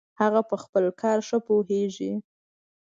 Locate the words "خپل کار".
0.63-1.19